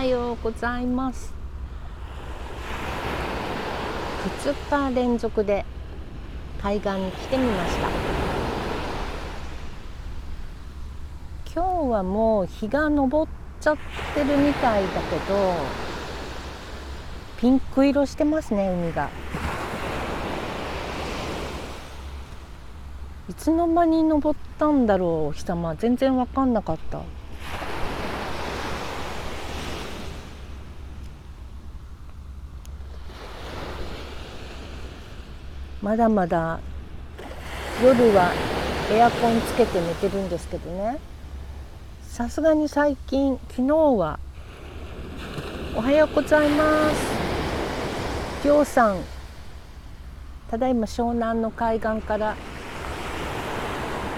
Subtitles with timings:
[0.00, 1.34] はようございます。
[4.46, 5.66] 2日連続で
[6.58, 7.88] 海岸に来てみました。
[11.54, 13.28] 今日はもう日が昇っ
[13.60, 13.76] ちゃっ
[14.14, 15.54] てるみたいだけど
[17.36, 19.10] ピンク色してますね海が。
[23.28, 25.74] いつの間に登ったんだろうお日様。
[25.74, 27.02] 全然分かんなかった。
[35.82, 36.60] まだまだ
[37.82, 38.30] 夜は
[38.92, 40.98] エアコンつけて寝てるんですけどね。
[42.02, 44.18] さすがに最近昨日は
[45.74, 46.96] おはようございます。
[48.44, 48.98] りょうさん
[50.50, 52.36] ただいま湘南の海岸から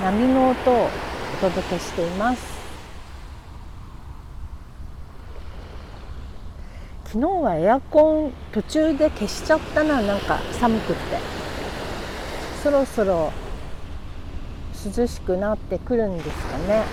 [0.03, 0.89] 波の音をお
[1.49, 2.61] 届けしています。
[7.05, 11.42] 昨日はエアコン途中で消しちゃったななんか寒くって。
[12.63, 13.33] そろそろ
[14.97, 16.85] 涼しくなってくるんですかね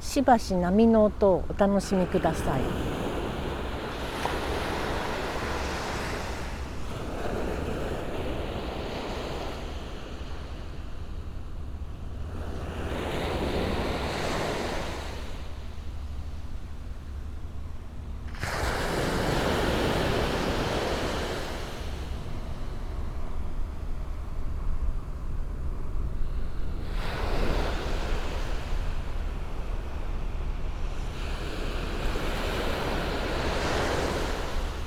[0.00, 2.91] しばし波の音をお楽しみください。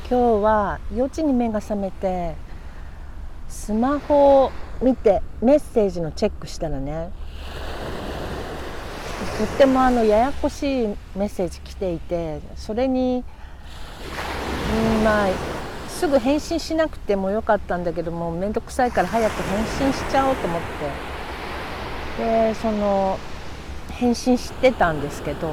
[0.08, 2.36] 今日は4時に目が覚めて
[3.50, 7.10] スマホを見てメッセージのチェックしたらね。
[9.40, 13.24] とってもあのややこしいメッセージ来ていてそれに、
[14.98, 15.30] うん、まあ
[15.90, 20.62] すぐ返信しなくてもよかったんだけども面倒くさいから早く返信しちゃおうと思っ
[22.18, 22.24] て。
[22.24, 23.18] でその
[23.92, 25.52] 返信してたんですけど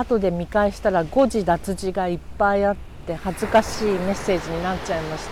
[0.00, 5.30] 後で見返したら誤字脱字がいっぱいあって恥ずかしいメッセージになっちゃいました。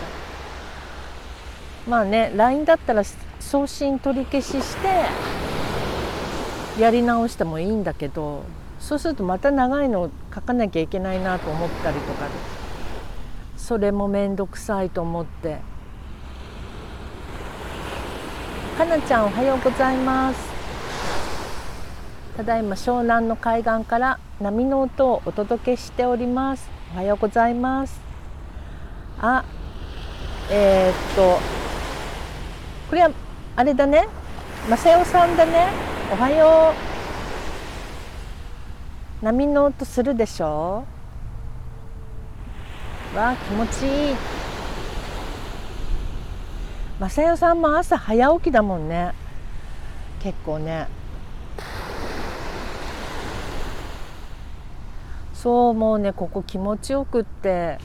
[1.90, 3.02] まあね LINE だったら
[3.40, 5.04] 送信取り消しして
[6.80, 8.42] やり直してもいいんだけど
[8.78, 12.58] そうするとまた長いの書かなきゃいけないなと思ったりとかで。
[13.56, 15.58] それも面倒くさいと思って。
[18.78, 20.40] かなちゃんおはようございます。
[22.36, 26.70] ただいま湘南の海岸から波の音をお届けしております。
[26.94, 28.00] おはようございます。
[29.20, 29.44] あ
[30.48, 31.40] えー、っと
[32.88, 33.10] これは
[33.56, 34.06] あれだね。
[34.70, 35.70] まさよさんだね。
[36.12, 36.72] おはよ
[39.20, 39.24] う。
[39.24, 40.84] 波の音するでしょ？
[43.16, 44.16] わあ気持ちいい。
[47.00, 49.12] まさよさんも朝早起きだもんね。
[50.20, 50.86] 結構ね。
[55.40, 56.12] そうもうね。
[56.12, 57.78] ここ気持ちよくって。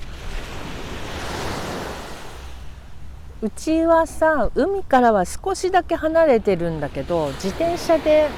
[3.44, 8.30] うちはさ海からは少しだけ離れてるんだけど自転車で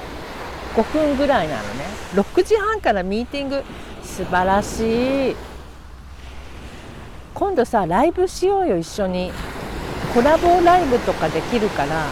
[0.76, 1.86] 5分ぐらいなのね。
[2.16, 3.64] 6時半からミーティング。
[4.04, 5.36] 素晴らしい。
[7.34, 9.32] 今度さライブしようよ一緒に。
[10.14, 12.08] コラボライブとかできるから。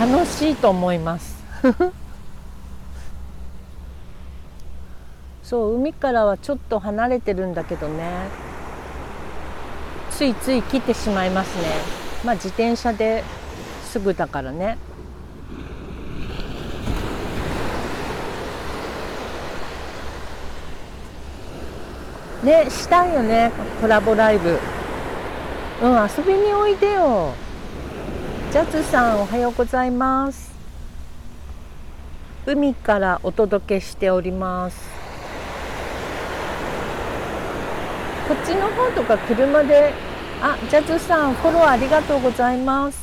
[0.00, 1.33] 楽しいと思います。
[5.42, 8.28] そう海からはちょっと離れてるんだけどね。
[10.10, 11.64] ついつい来てしまいますね。
[12.24, 13.24] まあ自転車で
[13.84, 14.76] すぐだからね。
[22.42, 23.50] ねしたいよね
[23.80, 24.58] コラボライブ。
[25.82, 27.32] うん遊びにおいでよ。
[28.52, 30.43] ジャズさんおはようございます。
[32.46, 34.76] 海からお届けしております。
[38.28, 39.92] こっちの方とか車で
[40.42, 43.02] あジャズさんフォローありがとうございます。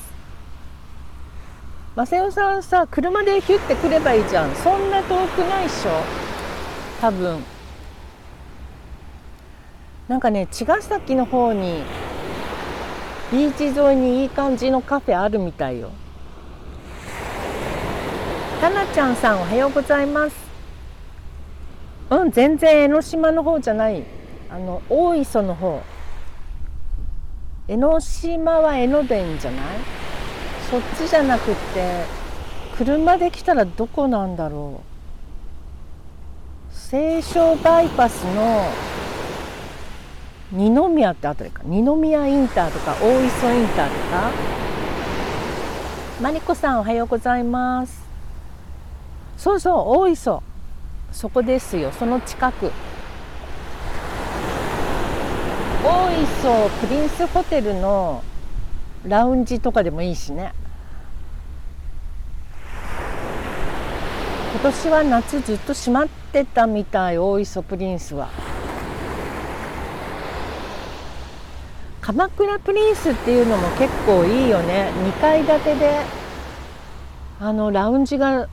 [1.96, 4.56] マセオさんさ車でヒュッて来ればいいじゃん。
[4.56, 5.92] そんな遠くないっしょ。
[7.02, 7.44] 多分。
[10.08, 11.84] なんかね茅ヶ崎の方に
[13.32, 15.92] ビーチ沿いにいい感じのカフェあるみたいよ。
[18.62, 20.36] かなちゃんさんおはようございます。
[22.12, 24.04] うん全然江ノ島の方じゃない。
[24.52, 25.82] あの大磯の方。
[27.68, 29.64] 江ノ島は江ノ電じゃない？
[30.70, 32.04] そっちじゃなくって
[32.78, 34.84] 車で来たらどこなんだろ
[36.70, 36.72] う？
[36.72, 38.68] 西湘バイパスの
[40.52, 41.64] 二宮ってあたりか。
[41.66, 44.32] 二宮インターとか大磯インターとか。
[46.22, 48.01] マリコさんおはようございます。
[49.42, 50.44] そうそう大磯。
[51.12, 51.92] そこですよ。
[51.94, 52.72] その近く。
[55.84, 58.24] 大磯プリンスホテルの
[59.04, 60.54] ラウンジとかでもいいしね。
[64.54, 68.30] 今年は夏ずっと閉まってたみたい大磯プリンスは。
[72.00, 74.92] 鎌倉プリンスっていうのも結構いいよね。
[75.04, 76.02] 2階建てで
[77.40, 78.48] あのラウンジが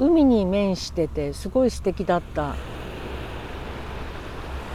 [0.00, 2.56] 海に面しててすごい素敵だった。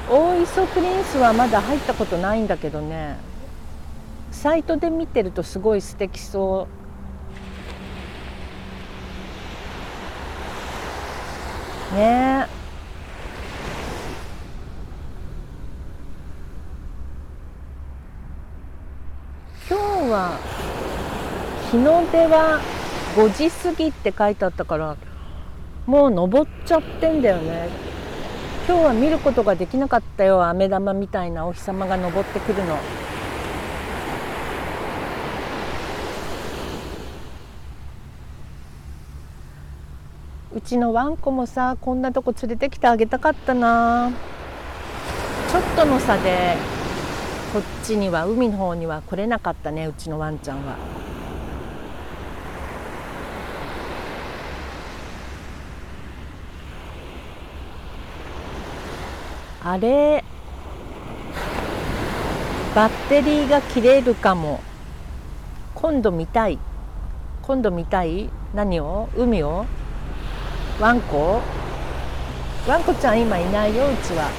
[0.07, 3.17] 大磯プリンスはまだ入ったことないんだけどね。
[4.29, 6.67] サイトで見てるとすごい素敵そ
[11.91, 11.95] う。
[11.95, 12.47] ね。
[12.47, 12.47] え
[19.67, 20.37] 今日は
[21.71, 22.61] 日の出は
[23.15, 24.97] 5時過ぎって書いてあったから
[25.85, 27.69] もう登っちゃってんだよね。
[28.67, 32.77] 今日は見ることができなかったよ飴玉みたいなお日様が登ってくるの。
[40.55, 44.11] うちのワンコもさこんなとこ連れてきてあげたかったな。
[45.51, 46.55] ちょっとの差で
[47.53, 50.77] こっちには海の方には来れなかったねうちのワンちゃんは。
[59.67, 60.23] あれ。
[62.75, 64.61] バッテリーが切れるかも。
[65.73, 66.59] 今度見たい。
[67.41, 68.29] 今度見たい？
[68.53, 69.09] 何を？
[69.17, 69.65] 海を？
[70.79, 71.41] ワンコ？
[72.67, 74.29] ワンコちゃん今いないようちは。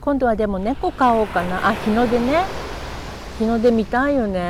[0.00, 1.68] 今度はでも猫飼おうかな。
[1.68, 2.42] あ日の出ね。
[3.38, 4.40] 日の出見たいよね。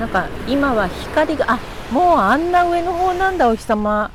[0.00, 1.60] なんか今は光があ
[1.92, 4.10] もうあんな上の方なんだお日様。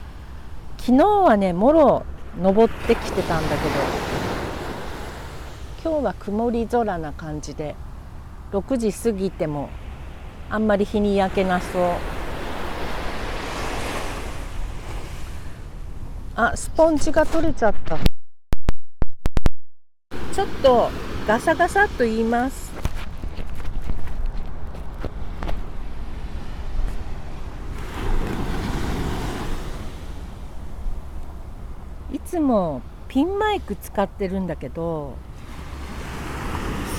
[0.79, 2.06] 昨日はねもろ
[2.41, 3.69] 登ってきてたんだけど。
[5.83, 7.75] 今日は曇り空な感じで。
[8.51, 9.69] 6時過ぎても
[10.50, 11.91] あんまり日に焼けなそう。
[16.35, 17.97] あスポンジが取れちゃった。
[20.33, 20.89] ちょっと
[21.27, 22.71] ガサガサと言います
[32.13, 35.16] いつもピンマイク使ってるんだけど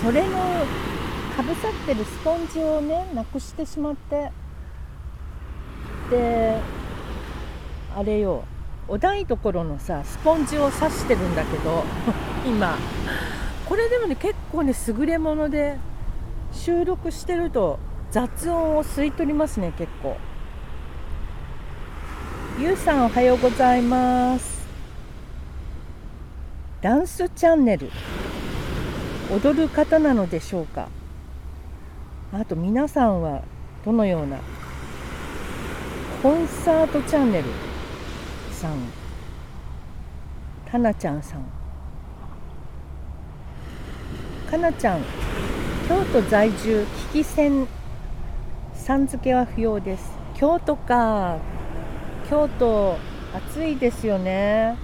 [0.02, 0.36] それの
[1.36, 4.32] かぶさってるスポンジをねなくしてしまって。
[6.10, 6.58] で
[7.94, 8.42] あれよ
[8.88, 11.84] お台所のさスポンジを刺してるんだけど
[12.44, 12.76] 今。
[13.68, 15.76] これでもね結構ね優れもので
[16.52, 17.78] 収録してると
[18.10, 20.16] 雑音を吸い取りますね結構。
[22.58, 24.57] ゆうさんおはようございます。
[26.80, 27.90] ダンスチャンネル。
[29.32, 30.88] 踊る方なのでしょうか？
[32.32, 33.42] あと皆さんは
[33.84, 34.38] どのような？
[36.22, 37.44] コンサートチャンネル
[38.52, 38.78] さん。
[40.70, 41.42] たなちゃんさん。
[44.48, 45.02] かなちゃん
[45.88, 47.66] 京都在住危機戦
[48.72, 50.12] さん付けは不要です。
[50.34, 51.38] 京都か。
[52.30, 52.96] 京都
[53.34, 54.76] 暑いですよね。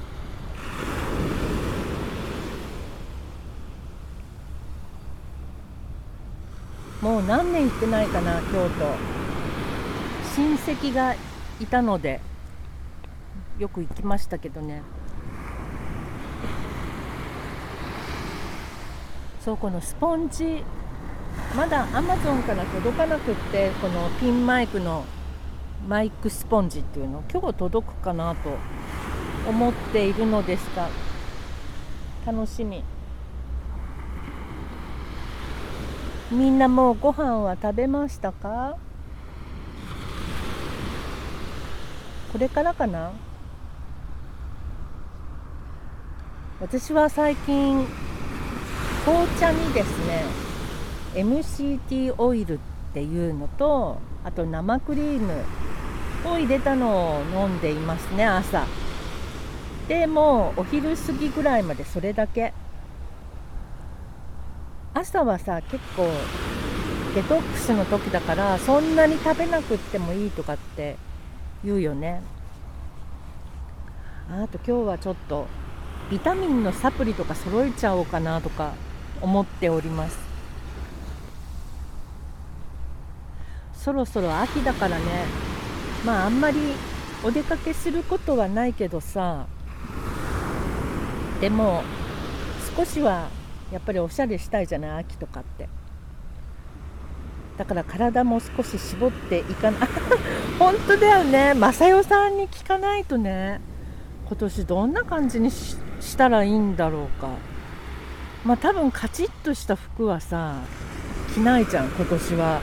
[7.04, 8.86] もう何年行ってないかな京都。
[10.34, 11.14] 親戚が
[11.60, 12.22] いたので
[13.58, 14.80] よく行きましたけどね。
[19.38, 20.64] そうこのスポンジ
[21.54, 25.04] まだアマゾンから届かなくってこのピンマイクの
[25.86, 28.48] マイクスポンジっていうの今日届くかなと
[29.46, 30.88] 思っているのですが
[32.24, 32.82] 楽しみ。
[36.34, 38.76] みんなもうご飯は食べましたか？
[42.32, 43.12] これからかな？
[46.60, 47.86] 私は最近
[49.04, 50.24] 紅茶にですね
[51.14, 52.58] MCT オイルっ
[52.92, 55.44] ていうのとあと生クリーム
[56.24, 58.66] を入れたのを飲んでいますね朝。
[59.86, 62.52] でもうお昼過ぎぐらいまでそれだけ。
[64.94, 66.08] 朝はさ結構
[67.14, 70.96] デトックスの時だからそんなに食べなくってもいいとかって
[71.64, 72.22] 言うよね。
[74.30, 75.46] あと今日はちょっと
[76.10, 78.72] ビタミンのサプリとか揃えちゃおうかなとか
[79.20, 80.18] 思っております。
[83.74, 85.04] そろそろ秋だからね。
[86.04, 86.58] まああんまり
[87.24, 89.46] お出かけすることはないけどさ。
[91.40, 91.82] でも
[92.76, 93.28] 少しは
[93.72, 95.68] やっぱりおしゃれしたいじゃない秋とかって。
[97.56, 99.88] だから体も少し絞っていかない。
[100.58, 101.54] 本当だよね。
[101.54, 103.60] 正代さんに聞かないとね。
[104.26, 105.76] 今年どんな感じにし
[106.16, 107.28] たらいいんだろうか。
[108.44, 110.56] まあ多分カチッとした服はさ
[111.34, 112.60] 着ないじゃん今年は。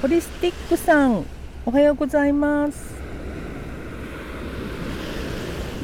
[0.00, 1.24] ホリスティックさん
[1.66, 2.94] おはようございます。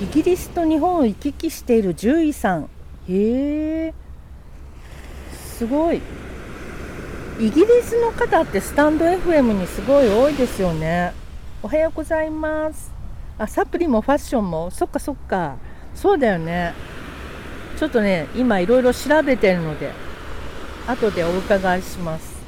[0.02, 2.70] イギリスと日本を行き来している獣医さん。
[3.10, 3.94] へえ
[5.32, 6.00] すごい。
[7.38, 11.12] イギリスの方ってスタンド FM にすごい多いですよね。
[11.62, 12.92] おはようございます。
[13.38, 14.70] あサプリもファッションも。
[14.70, 15.56] そっかそっか。
[15.94, 16.72] そうだよね。
[17.78, 19.90] ちょっとね今いろいろ調べてるので
[20.86, 22.38] 後でお伺いします。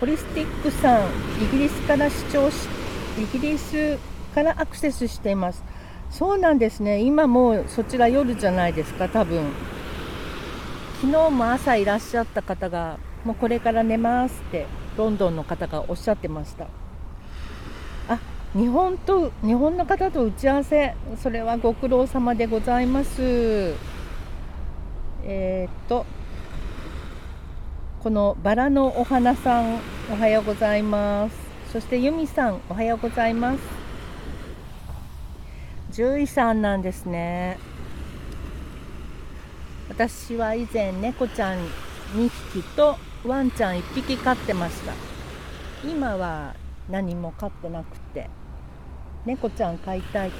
[0.00, 1.02] ホリスティックさん
[1.44, 2.66] イギリスから視聴し
[3.18, 3.98] イギリス
[4.34, 5.62] からアクセスしています。
[6.10, 7.00] そうなんですね。
[7.00, 9.52] 今もうそちら夜じゃないですか多分。
[11.00, 14.66] 昨日も朝いらっしゃった方がもうこれから寝ますって
[14.98, 16.66] ロンドンの方がおっしゃってました。
[18.08, 18.18] あ
[18.54, 23.74] 日本と日本の方と打ち合わせそれはご苦労様でございます。
[25.22, 26.04] えー、っと
[28.02, 29.78] このバラのお花さん
[30.10, 31.36] おはようございます。
[31.72, 33.79] そしてユミさんおはようございます。
[36.00, 37.58] 獣医さんなんですね。
[39.90, 41.58] 私は以前猫ちゃん
[42.14, 44.94] 2匹とワンちゃん1匹飼ってました。
[45.86, 46.54] 今は
[46.88, 48.30] 何も飼ってなくて
[49.26, 50.30] 猫ちゃん飼いたい。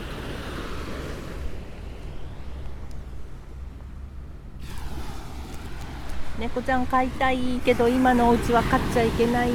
[6.38, 9.50] 猫ちゃん飼いたいけど今のお家は飼っちゃいけない。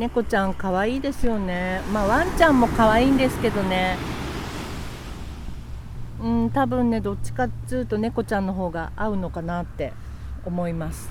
[0.00, 1.82] 猫ちゃん可愛いですよね。
[1.92, 3.98] まあワンちゃんも可愛いんですけどね。
[6.22, 9.92] うん多分ねどっちかっつうと猫ちゃんの方が合うのかなって
[10.46, 11.10] 思います。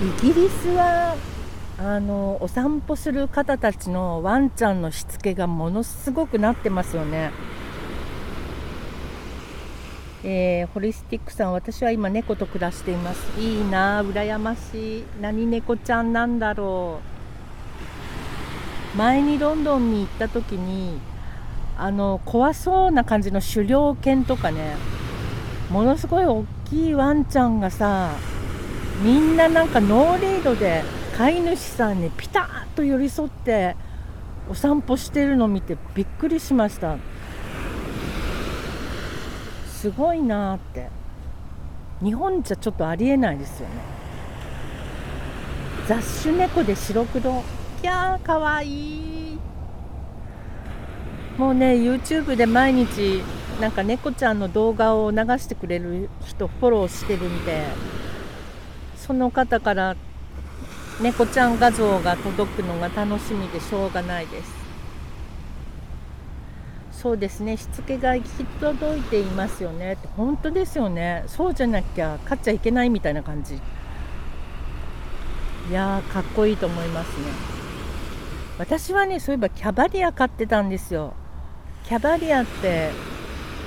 [0.00, 1.14] イギリスは
[1.78, 7.32] あのお散歩する方たちのワンちゃんのしつけがものすごくなってますよね。
[10.24, 13.40] えー、ホリスティックさん私は今猫と暮らしています。
[13.40, 15.04] いいな羨ましい。
[15.20, 17.00] 何猫ちゃんなんだろ
[18.94, 18.96] う。
[18.96, 21.00] 前にロンドンに行った時に
[21.78, 24.76] あの怖そうな感じの狩猟犬とかね
[25.70, 28.14] ものすごい大きいワンちゃんがさ
[29.02, 30.82] みんななんかノーリードで
[31.16, 33.76] 飼い主さんにピタッと寄り添って
[34.50, 36.98] お散歩してるの見てびっくりしました。
[39.82, 40.90] すごいなって。
[42.04, 43.74] 日本じゃちょっとありえないですよね。
[45.88, 47.42] 雑種猫で白黒。
[47.82, 49.38] いやーかわいい。
[51.36, 53.24] もうね YouTube で毎日
[53.60, 57.64] なんか猫ちゃんの動画を流してくれる人フォローしてるんで
[58.94, 59.96] その方から
[61.00, 64.61] 猫ちゃん画像が届くのが楽しみでしょうがないです。
[67.02, 67.56] そうですね。
[67.56, 69.98] しつけが行き届いていますよね。
[70.16, 71.24] 本当ですよね。
[71.26, 73.56] そうじゃなきゃ勝っちゃいけないみたいな感じ。
[73.56, 73.58] い
[75.72, 77.26] やーかっこいいと思いますね。
[78.56, 81.14] 私はねそういえばキャバリア飼ってたんですよ。
[81.82, 82.90] キャバリアって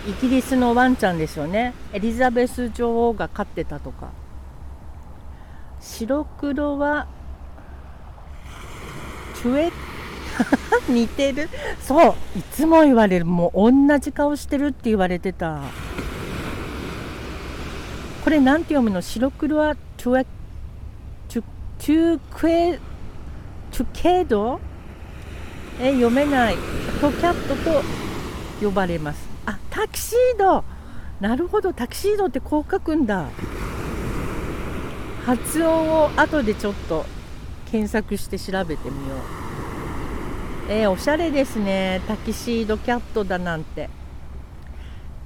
[0.08, 1.74] イギリスのワンちゃんですよね。
[1.92, 4.12] エリザベス女王が飼ってたとか。
[5.82, 7.08] 白黒は
[9.36, 9.72] チュエッ
[10.90, 11.50] 似てる。
[11.82, 13.26] そういつも言われる。
[13.26, 15.60] もう同じ顔してるって言われてた。
[18.24, 19.02] これなんて読むの？
[19.02, 20.26] 白黒はチュエ
[21.30, 21.44] チュ
[21.80, 22.80] チュクエ
[23.72, 24.60] チュケード
[25.80, 26.56] え読めない。
[27.02, 27.84] トキャットと
[28.62, 29.28] 呼ばれます。
[29.46, 30.64] あタキシード。
[31.20, 31.74] なるほど。
[31.74, 33.26] タキシードってこう書くんだ。
[35.26, 37.06] 発音を後でちょっと
[37.72, 39.45] 検索して調べてみよう。
[40.68, 42.02] えー、おしゃれですね。
[42.08, 43.90] タキシードキャットだなんて。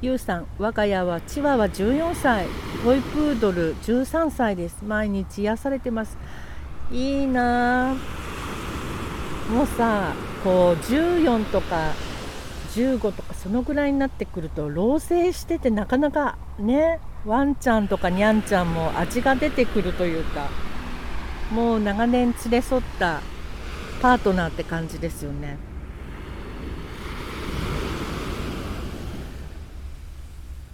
[0.02, 2.46] ゆうさん我が家はチワワ14歳。
[2.84, 4.84] トイプードル13歳です。
[4.84, 6.18] 毎日癒されてます。
[6.92, 7.96] いいな
[9.50, 11.94] もうさこう14とか
[12.74, 20.50] 15とかそのぐらいになってくると老成しててなかなかねワンちゃんとかニャンちゃんも味が出てくるというか
[21.52, 23.22] もう長年連れ添った
[24.02, 25.58] パートナーって感じですよね。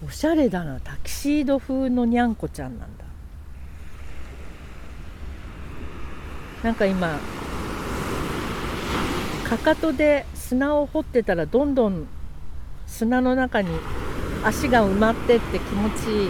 [0.06, 3.06] おしゃれだなタキシード風のにゃんこちゃんなんだ。
[6.64, 7.20] なんか今
[9.44, 12.08] かかとで砂を掘ってたらどんどん
[12.86, 13.70] 砂の中に
[14.44, 16.30] 足が埋まってって気持ちいい。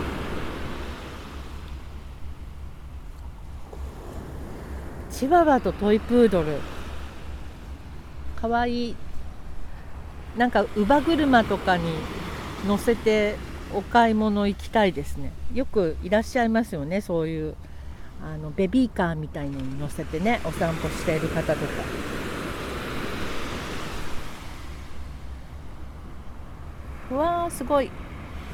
[5.11, 6.74] チワワとトイプードル。
[8.41, 8.95] かわいい
[10.37, 11.83] なんか乳母車とかに
[12.67, 13.35] 乗せて
[13.73, 15.31] お買い物行きたいですね。
[15.53, 17.55] よくいらっしゃいますよねそういう
[18.23, 21.65] あのベビーカーみたいのに乗せてねお散歩している方とか。
[27.11, 27.91] うわーすごい。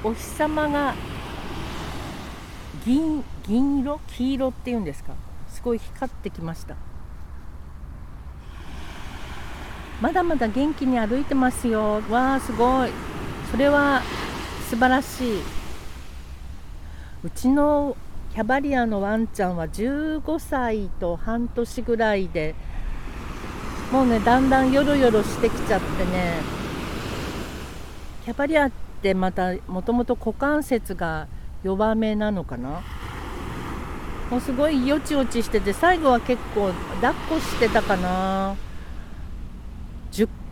[0.04, 0.94] お日様が
[2.84, 4.00] 銀銀色？
[4.08, 5.14] 黄色っていうんですか？
[5.48, 6.76] すごい光ってきました。
[10.02, 12.02] まだまだ元気に歩いてますよ。
[12.10, 12.90] わあすごい。
[13.52, 14.02] それは
[14.68, 15.42] 素晴らしい。
[17.24, 17.96] うちの
[18.34, 22.56] キャバリアのワンちゃんは15歳と半年ぐらいで
[23.92, 26.40] もうねだんだんヨロヨロしてきちゃってね。
[28.26, 28.72] キャバリアっ
[29.04, 31.28] てまたもともと股関節が
[31.62, 32.82] 弱めなのかな？
[34.32, 36.72] もうすごいよちよちしてて最後は結構
[37.02, 38.56] 抱っこしてたかな。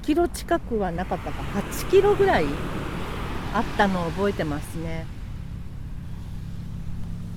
[0.10, 1.44] キロ近くはなかったか。
[1.60, 2.46] 8キロぐらい
[3.54, 5.06] あったのを覚えてますね。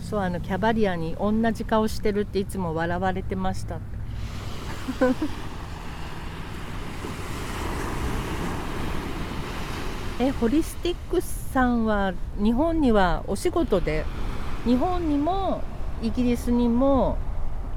[0.02, 3.78] そうあのキャバリアに同じ顔してるっていつも笑われてました。
[10.18, 14.06] えホリスティックさんは日本にはお仕事で
[14.64, 15.62] 日本にも
[16.02, 17.18] イギリスにも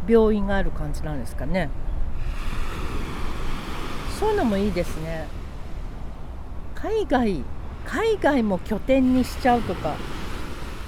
[0.07, 1.69] 病院がある感じなんですかね。
[4.19, 5.27] そういうのもいいですね。
[6.73, 7.43] 海外
[7.85, 9.95] 海外も拠点にしちゃうとか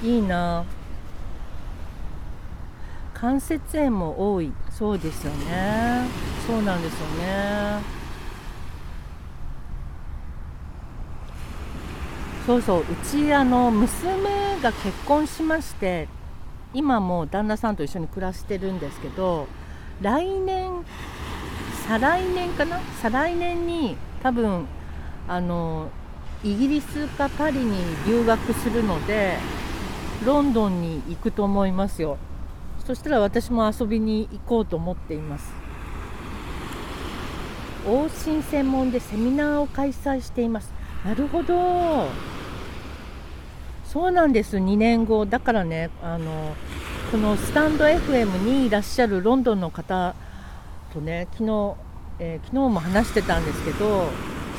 [0.04, 0.64] いいな。
[3.14, 4.52] 関節炎も多い。
[4.70, 6.06] そうですよね。
[6.46, 7.82] そうなんですよね。
[12.46, 12.82] そうそう。
[12.82, 16.08] うちあの娘が結婚しまして
[16.74, 19.48] 今も旦那さんと一緒に暮らしてるんですけど
[20.02, 20.86] 来年
[21.88, 22.80] 再来年かな？
[23.02, 24.66] 再来年に多分
[25.28, 25.90] あの
[26.44, 29.38] イギリスかパリに留学するので
[30.26, 32.18] ロンドンに行くと思いますよ。
[32.86, 35.52] そしたら私も遊びに行こうと思っています。
[37.86, 40.74] 往診専門でセミナーを開催しています。
[41.06, 42.08] なるほど。
[43.86, 44.58] そうなんです。
[44.58, 45.26] 2年後。
[45.26, 46.54] だからねあの
[47.12, 50.16] このスタンド FM にいらっしゃるロンドンの方
[50.98, 51.76] とね昨日、
[52.20, 54.10] えー、昨日も話してたんですけど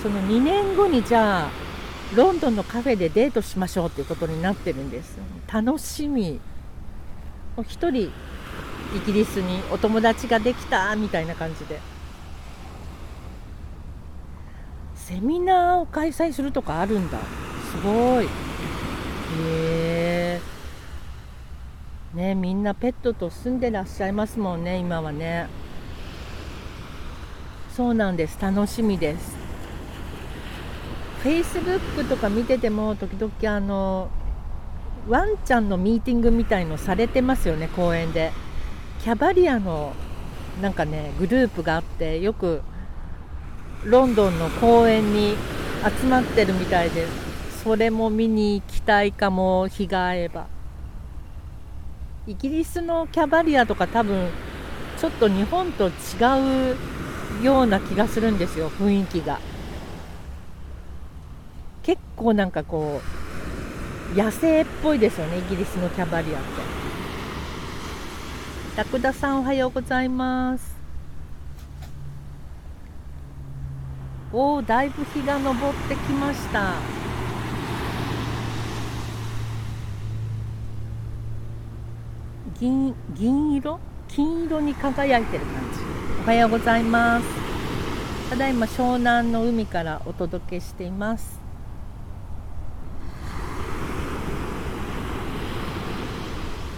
[0.03, 1.51] その2年後にじゃあ
[2.15, 5.19] ロンドンのカフェでデートしましょうっていうことになってるんです。
[5.53, 6.41] 楽しみ。
[7.59, 8.11] 1人イ
[9.05, 11.81] ギリスにお友達ができたみたいな感じで。
[14.95, 17.19] セミナーを開催するとかあるんだ。
[17.19, 18.25] すごい。
[18.25, 18.29] へ
[19.37, 20.41] え
[22.15, 25.49] ねみんなペットと住んでらっしゃいますもんね今はね。
[27.79, 28.37] そうなんです。
[28.43, 29.37] 楽しみです。
[31.23, 34.09] フェイスブックとか見てても時々あの
[35.07, 38.33] ワンちゃんのミーティングみたいのされてますよね公園で。
[39.05, 39.93] キャバリアの
[40.61, 42.63] なんかねグループがあってよく
[43.85, 45.37] ロンドンの公園に
[46.01, 50.49] 集まってるみたいですそれも見に行きたいかも日が合えば。
[52.27, 54.31] イギリスのキャバリアとか多分
[54.97, 56.98] ちょっと日本と違う
[57.43, 59.39] ような気がするんですよ雰囲気が。
[61.83, 63.01] 結構なんかこ
[64.15, 66.49] う野生っぽいですよねイギリスのキャバリアって。
[68.77, 70.77] ラクダさんおはようございます。
[74.33, 75.55] おおだいぶ日が昇っ
[75.89, 76.75] てきました。
[82.61, 83.79] 銀銀色？
[84.09, 85.88] 金色に輝いてる感じ。
[86.21, 87.27] おはようございます。
[88.29, 91.41] ただいま湘南の海からお届けしています。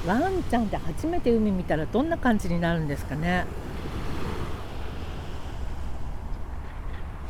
[0.07, 3.47] ワンちゃんって初めて海見たらどんな感じになるんですかね。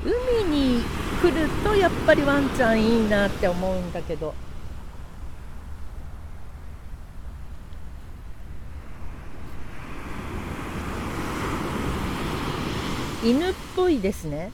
[0.05, 0.83] 海に
[1.23, 4.35] 来るとやっぱりワンちゃんいいなって思うんだけど。
[13.23, 14.51] 犬っぽいですね。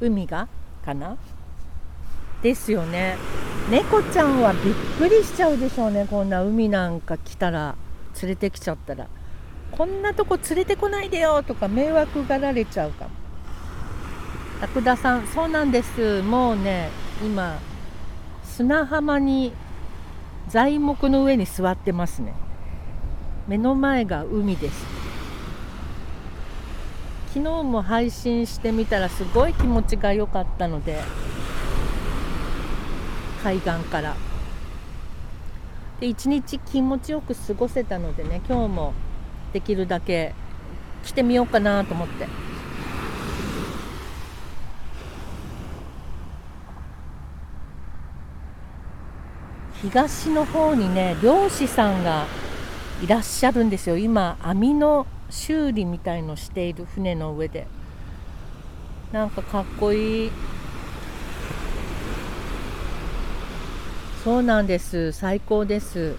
[0.00, 0.48] 海が
[0.84, 1.18] かな？
[2.42, 3.16] ですよね。
[3.70, 6.06] 猫ちゃんはびっくりしちゃうでしょうね。
[6.08, 7.74] こんな海なんか来たら
[8.22, 9.06] 連れてきちゃったら。
[9.70, 13.10] こんなとこ連れてこないでよとか迷惑がられちゃうかも。
[14.62, 16.22] ラ田さんそうなんです。
[16.22, 16.88] もうね
[17.22, 17.58] 今
[18.44, 19.52] 砂浜に
[20.48, 22.32] 材木の上に座ってますね。
[23.46, 24.86] 目の前が海です。
[27.38, 30.98] 昨日も配信してみたらすごい気持ちが良かったので
[33.44, 34.16] 海岸から。
[36.00, 38.92] で一日気持ちよく過ごせたのでね今日も
[39.52, 40.34] できるだけ
[41.04, 42.26] 来てみようかなと思って。
[49.80, 52.26] 東の方にね漁師さんが
[53.00, 53.96] いらっしゃるんですよ。
[53.96, 57.66] 今網の修理みたいのしている船の上で。
[59.12, 60.30] なんかかっこいい。
[64.24, 65.12] そうなんです。
[65.12, 66.16] 最高です。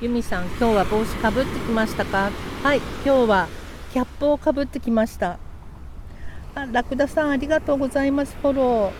[0.00, 2.30] 由美さん今日は帽子かぶってきましたか？
[2.62, 3.48] はい今日は
[3.92, 5.38] キャップをかぶってきました。
[6.54, 8.36] あラクダさんありがとうございます。
[8.42, 8.92] フォロ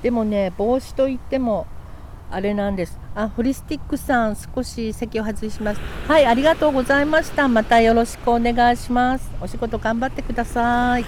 [0.00, 0.02] ー。
[0.02, 1.66] でもね帽子といっても
[2.30, 2.98] あれなんです。
[3.14, 5.80] あホリスティックさん少し席を外します。
[6.06, 7.48] はいありがとうございました。
[7.48, 9.30] またよろしくお願いします。
[9.40, 11.04] お仕事頑張ってください。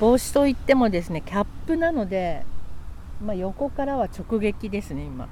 [0.00, 2.44] 帽子といってもですねキャップなので、
[3.22, 5.28] まあ、横からは直撃ですね今。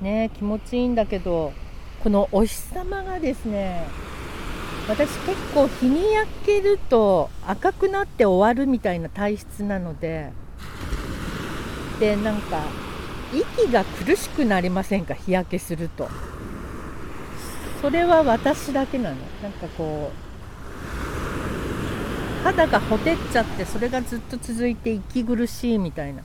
[0.00, 1.52] ね気持ちいいんだけど
[2.04, 3.86] このお日様がですね
[4.88, 10.30] 私結構日に焼けると赤くなって終わるみたいな体質なので
[11.98, 12.62] でなんか
[13.34, 15.14] 息が苦しくなりませんか？
[15.14, 16.08] 日焼けすると。
[17.82, 19.16] それは私だけなの。
[19.42, 20.12] なんかこ
[22.42, 26.22] う肌がほてっちゃってそれがずっと続いて息苦しいみたいな。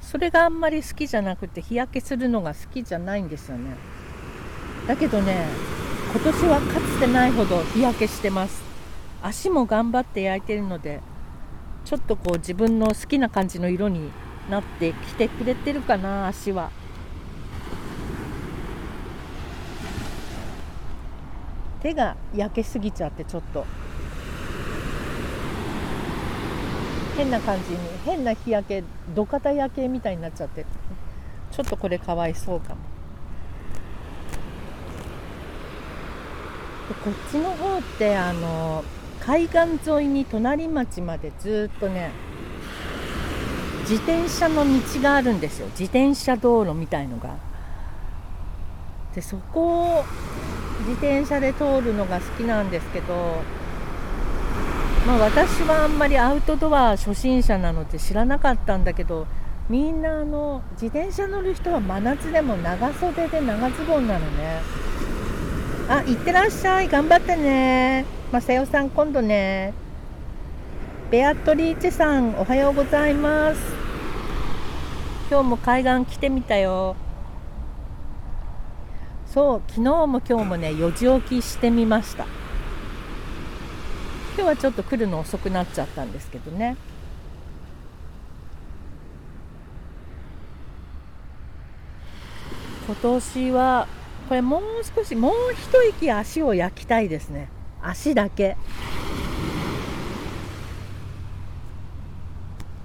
[0.00, 3.76] それがあんまり好きじゃなくて日焼けするのが好きじゃないんですよね。
[4.88, 5.46] だけどね
[6.12, 8.62] 今年はかつてないほど日焼けしてます。
[9.22, 11.00] 足も頑張って焼いてるので
[11.86, 14.10] ちょっとこう自分の好きな感じの色に
[14.50, 16.70] なってきてくれてるかな足は。
[21.80, 23.64] 手が焼けすぎちゃってちょっと。
[27.16, 30.66] 変な感じに変な日焼け土方焼けみたいになっちゃって。
[31.50, 32.91] ちょっとこれかわいそうかも。
[36.88, 38.84] こっちの方ってあの
[39.20, 42.10] 海岸沿いに隣町までずっとね
[43.82, 45.66] 自転車の道があるんですよ。
[45.68, 47.36] 自転車道路みたいのが。
[49.14, 50.04] でそこを
[50.80, 53.14] 自転車で通るのが好きなんですけど
[55.06, 59.26] まあ私はあんまりアウトドア初心者なので知らなかったんだけど
[59.68, 64.60] みんなあの自転車乗る人は真夏でも長袖で長ズボンなのね。
[65.92, 66.88] あ行ってらっしゃい。
[66.88, 68.06] 頑張ってね。
[68.32, 69.74] まさよさん今度ね。
[71.10, 73.60] ベアトリーチェさんおはようございます。
[75.30, 76.96] 今日も海岸来てみたよ。
[79.26, 82.24] そう昨日も今日もね4時起きしてみました。
[84.34, 86.78] 今日はちょっと来るの遅くなっちゃったんですけどね。
[92.86, 93.86] 今年は
[94.28, 97.48] これもう少しもう一息足を焼きたいですね。
[97.82, 98.56] 足だけ。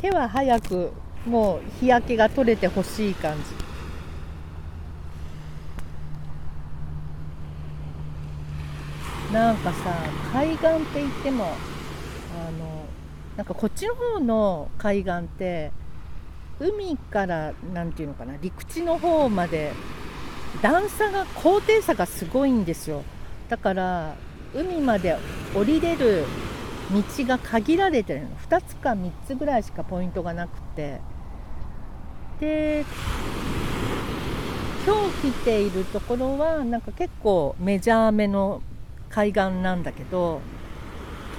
[0.01, 0.91] 手は早く
[1.25, 3.67] もう日焼けが取れてほしい感じ。
[9.33, 9.93] なんかさ
[10.33, 11.47] 海岸って言ってもあ
[12.51, 12.85] の
[13.35, 15.71] なんかこっちの方の海岸って
[16.59, 19.73] 海から何て言うのかな陸地の方まで
[20.61, 23.03] 段差が高低差がすごいんですよ。
[23.49, 24.15] だから
[24.53, 25.17] 海まで
[25.55, 26.25] 降りれる
[26.91, 28.27] 道が限られてるの。
[28.49, 30.99] 2つか3つぐらいしかポイントがなくて。
[32.39, 32.85] で
[34.85, 38.61] 今日来ているところはなんか結構メジャーめの
[39.09, 40.39] 海岸なんだけど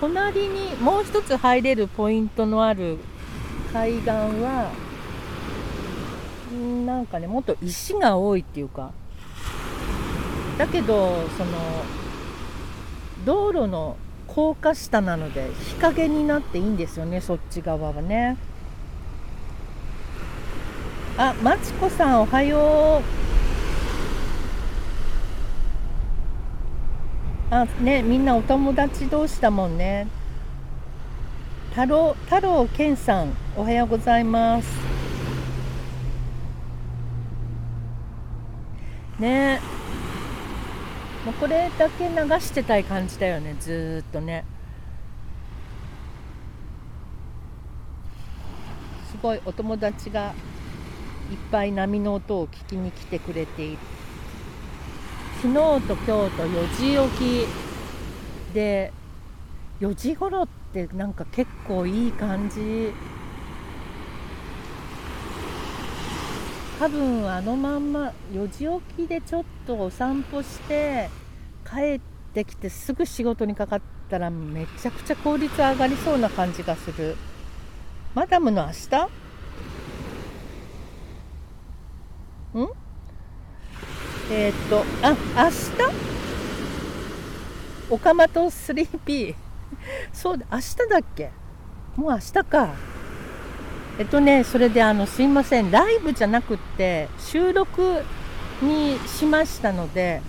[0.00, 2.98] 隣にもう一つ入れるポイントのある
[3.72, 4.70] 海岸は
[6.84, 8.92] なんかねもっと石が多いっていうか
[10.58, 11.52] だけどその
[13.24, 18.36] 道路の高架下なので日陰になっていいんですよねそっち側はね。
[21.16, 23.02] あマチコさんおはよ
[27.50, 27.54] う。
[27.54, 30.06] あねみんなお友達同士だもんね。
[31.70, 34.68] 太郎太郎健さんおはようございます。
[39.18, 39.77] ね。
[41.24, 44.44] もうこれだけ流してたい感じだよねずっとね。
[49.10, 50.34] すごいお友達が
[51.30, 53.78] いっぱい波の音を聞きに来てくれている。
[55.42, 58.92] 昨日と今日と4時起きで
[59.80, 62.92] 4時頃ってなんか結構いい感じ。
[66.78, 71.10] 多分あのまんま4時起きでちょっとお散歩して
[71.68, 72.00] 帰っ
[72.32, 77.16] てきてすぐ仕事にかかったらめちゃくちゃ効率上がりそうな感じがする。
[78.14, 78.96] マダムの明日？
[82.58, 82.68] ん？
[84.30, 85.58] えー、っとあ明日？
[87.90, 89.34] オカマと 3P
[90.12, 91.32] そうだ明日だっけ？
[91.96, 92.74] もう明日か。
[93.98, 98.02] えっとねそれであのすいませんライブじゃなくって収録
[98.62, 100.22] にしましたので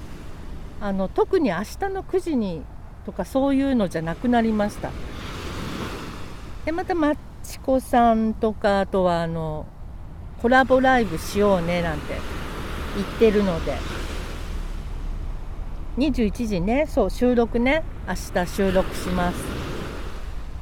[0.82, 2.64] あの特に明日の9時に
[3.06, 4.92] とかそういうのじゃなくなりました。
[6.66, 9.66] でまたマッチコさんとかあとはあの
[10.42, 12.16] コラボライブしようねなんて
[12.96, 13.78] 言ってるので。
[15.98, 17.84] 21時ねそう収録ね。
[18.08, 19.59] 明日収録します。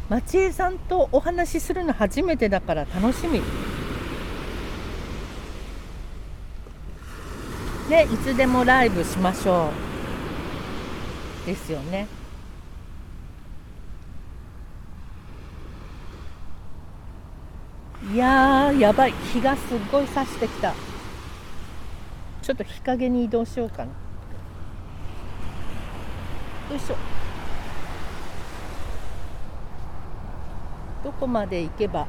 [0.10, 3.42] 町江さんとお話しするの初めてだから楽しみ。
[7.90, 9.70] ねいつでもライブしましょ
[11.44, 11.48] う。
[11.48, 12.08] ですよね。
[18.14, 19.12] いややばい。
[19.34, 20.74] 日がすっごい差してきた。
[22.42, 23.86] ちょっと日陰に移動しようかな。
[23.86, 23.92] よ
[26.78, 26.96] いしょ。
[31.08, 32.06] どこまで行けば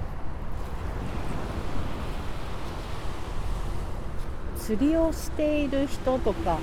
[4.59, 6.59] 釣りをしている人とか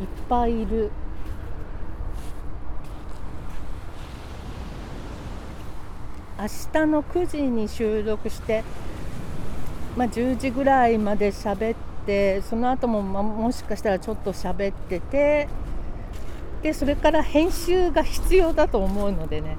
[0.00, 0.90] いっぱいいる。
[6.36, 8.64] 明日の9時に収録して、
[9.96, 15.48] まあ、10時ぐらいまで喋ってその後もまもしかしたらちょっと喋ってて
[16.62, 19.56] でそれから編集が必要だと思うのでね。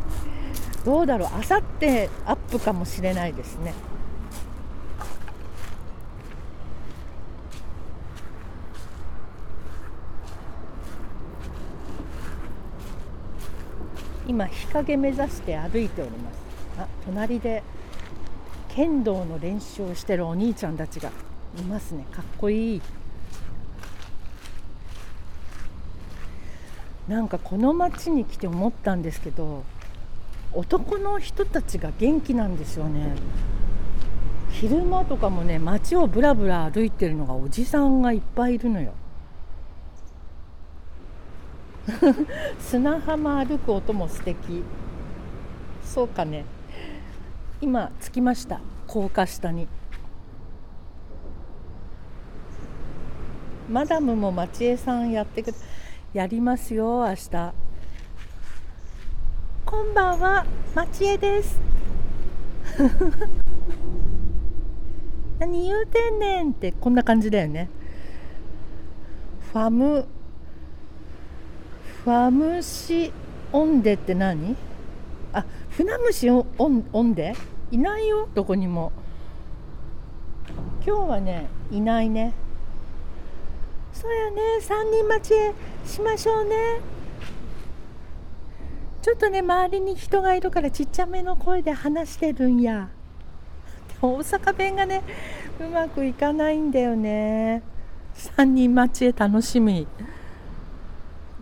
[0.85, 1.29] どうだろう。
[1.33, 3.73] あさってアップかもしれないですね。
[14.27, 16.37] 今日陰目指して歩いております。
[16.79, 17.63] あ隣で
[18.69, 21.09] 剣道の練習をしてるお兄ちゃんたちが
[21.57, 22.05] いますね。
[22.11, 22.81] かっこいい。
[27.09, 29.63] なんかこの町に来て思ったんですけど
[30.53, 33.15] 男の人たちが元気なんですよね。
[34.51, 38.93] 昼間とかもね街をぶらぶら歩いてるのがおじさんがいっぱいいるのよ。
[42.59, 44.63] 砂浜歩く音も素敵。
[45.83, 46.45] そうかね。
[47.61, 48.61] 今着きました。
[48.85, 49.67] 高架下に。
[53.69, 55.53] マダムも町江さんやってく
[56.11, 57.53] やりますよ明日。
[59.63, 60.43] こんばんは
[60.73, 61.59] 町江です。
[65.37, 67.69] 何言うてんねんってこんな感じだよね。
[69.53, 70.07] ファム
[72.03, 73.13] ファムシ
[73.53, 74.55] オンデって何？
[75.31, 76.45] あ船虫オン
[76.91, 77.35] オンデ？
[77.69, 78.91] いないよどこにも。
[80.83, 82.33] 今日はねいないね。
[83.93, 85.35] そうやね3人待ち
[85.85, 86.55] しましょうね。
[89.01, 92.89] ちょっとね周りに人がいるからちっちゃめの声で話してるんや。
[94.01, 95.03] 大阪弁がね
[95.59, 97.63] うまくいかないんだよね。
[98.15, 99.87] 3人待ちへ楽しみ。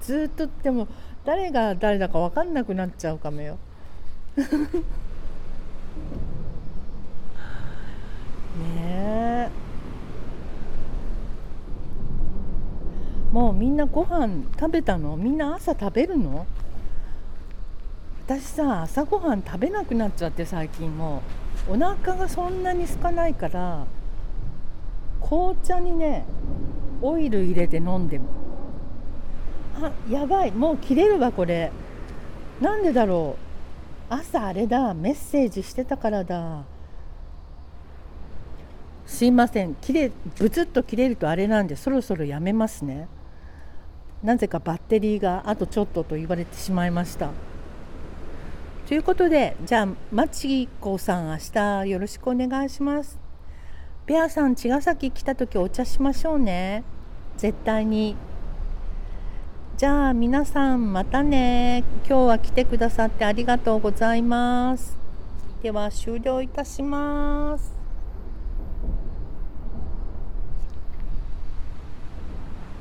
[0.01, 0.87] ずっとでも
[1.25, 3.57] 誰が誰だか分かんなくなっちゃうかもよ。
[4.37, 4.41] ね
[8.77, 9.66] え。
[13.31, 15.17] もうみんなご飯食べたの？
[15.17, 16.47] みんな朝食べるの？
[18.25, 21.21] 私さ朝ごはん食べなくなっちゃって最近も
[21.69, 21.73] う。
[21.73, 23.85] お腹がそんなに空かないから
[25.21, 26.25] 紅茶にね
[27.01, 28.29] オイル入れて飲んでも
[29.81, 30.51] あやばい。
[30.51, 31.71] もう切れるわこれ。
[32.61, 33.35] なんでだろ
[34.09, 34.13] う？
[34.13, 34.93] 朝あれだ。
[34.93, 36.63] メッセージしてたからだ。
[39.05, 39.75] すいません。
[39.75, 43.07] 切れブツッと切れるとあれなんでそろそろやめますね。
[44.23, 47.29] なぜかバッテリーがあとちょっとと言われてしまいました。
[48.87, 53.19] ということでじゃあマチコさん明日よろしくお願いします。
[54.05, 56.83] ベアさん茅ヶ崎来た時お茶しましょうね。
[57.37, 58.15] 絶対に。
[59.75, 61.83] じゃあ皆さんまたね。
[62.07, 64.97] 今日は来てくださってありがとうございます。
[65.61, 67.76] では終了いたします。